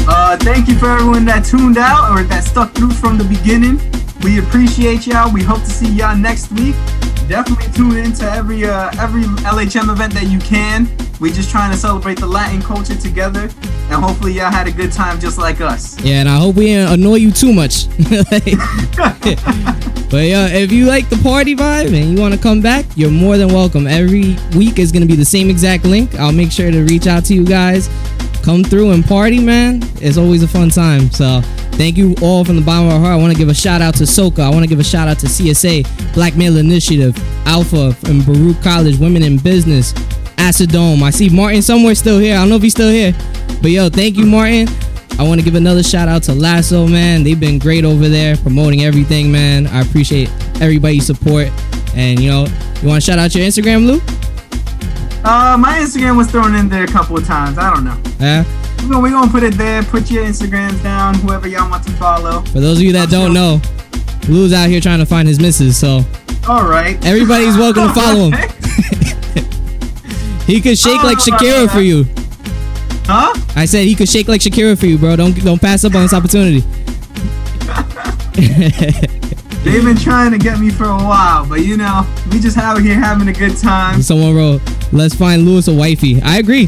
[0.08, 3.80] Uh, thank you for everyone that tuned out or that stuck through from the beginning.
[4.24, 5.32] We appreciate y'all.
[5.32, 6.76] We hope to see y'all next week.
[7.28, 10.88] Definitely tune in to every uh, every LHM event that you can.
[11.20, 14.94] We just trying to celebrate the Latin culture together, and hopefully y'all had a good
[14.94, 16.00] time just like us.
[16.02, 17.88] Yeah, and I hope we didn't annoy you too much.
[20.10, 23.12] but yeah, if you like the party vibe and you want to come back, you're
[23.12, 23.86] more than welcome.
[23.86, 26.16] Every week is gonna be the same exact link.
[26.16, 27.90] I'll make sure to reach out to you guys.
[28.42, 29.82] Come through and party, man.
[29.96, 31.12] It's always a fun time.
[31.12, 31.42] So
[31.74, 33.12] thank you all from the bottom of our heart.
[33.12, 34.40] I want to give a shout out to Soka.
[34.40, 37.14] I want to give a shout out to CSA, Black Male Initiative,
[37.46, 39.94] Alpha and Baruch College, Women in Business,
[40.40, 41.02] Acidome.
[41.04, 42.36] I see Martin somewhere still here.
[42.36, 43.14] I don't know if he's still here.
[43.62, 44.68] But yo, thank you, Martin.
[45.20, 47.24] I want to give another shout out to Lasso, man.
[47.24, 49.68] They've been great over there promoting everything, man.
[49.68, 50.30] I appreciate
[50.62, 51.50] everybody's support.
[51.94, 52.46] And you know,
[52.82, 54.00] you want to shout out your Instagram, Lou?
[55.26, 57.58] Uh, my Instagram was thrown in there a couple of times.
[57.58, 58.02] I don't know.
[58.20, 58.46] Yeah.
[58.84, 59.84] We're gonna, we gonna put it there.
[59.84, 61.16] Put your Instagrams down.
[61.16, 62.42] Whoever y'all want to follow.
[62.44, 63.62] For those of you that don't know,
[64.30, 66.06] Lou's out here trying to find his missus, so
[66.48, 67.04] All right.
[67.06, 68.34] everybody's welcome to follow him.
[70.50, 72.06] he could shake like oh, Shakira for you.
[73.06, 73.40] Huh?
[73.56, 75.16] I said he could shake like Shakira for you, bro.
[75.16, 76.62] Don't don't pass up on this opportunity.
[79.64, 82.82] They've been trying to get me for a while, but you know, we just out
[82.82, 84.02] here having a good time.
[84.02, 84.62] Someone wrote,
[84.92, 86.68] "Let's find Lewis a wifey." I agree.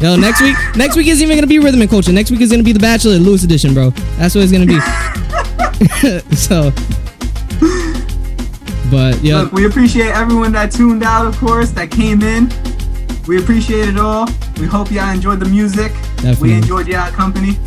[0.00, 2.12] Yo, next week, next week isn't even gonna be rhythm and culture.
[2.12, 3.90] Next week is gonna be the Bachelor Lewis edition, bro.
[4.18, 4.78] That's what it's gonna be.
[6.36, 6.70] so,
[8.92, 12.48] but yeah, Look, we appreciate everyone that tuned out, of course, that came in.
[13.28, 14.26] We appreciate it all.
[14.58, 15.92] We hope y'all enjoyed the music.
[16.16, 16.48] Definitely.
[16.48, 17.58] We enjoyed y'all company.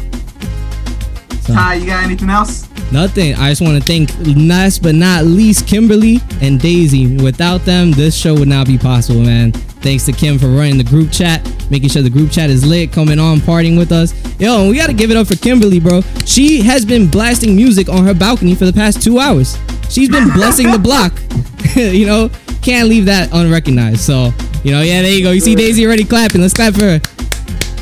[1.41, 2.67] So- Ty, you got anything else?
[2.91, 3.35] Nothing.
[3.35, 7.15] I just want to thank last but not least Kimberly and Daisy.
[7.17, 9.51] Without them, this show would not be possible, man.
[9.81, 12.91] Thanks to Kim for running the group chat, making sure the group chat is lit,
[12.91, 14.13] coming on, partying with us.
[14.39, 16.01] Yo, and we got to give it up for Kimberly, bro.
[16.25, 19.57] She has been blasting music on her balcony for the past two hours.
[19.91, 21.11] She's been blessing the block.
[21.76, 22.30] you know,
[22.61, 23.99] can't leave that unrecognized.
[23.99, 24.31] So,
[24.63, 25.31] you know, yeah, there you go.
[25.31, 26.39] You see Daisy already clapping.
[26.39, 26.99] Let's clap for her.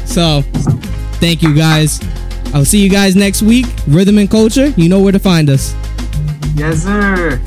[0.06, 0.42] So,
[1.20, 2.00] thank you guys.
[2.54, 3.68] I'll see you guys next week.
[3.88, 5.76] Rhythm and culture, you know where to find us.
[6.56, 7.40] Yes, sir.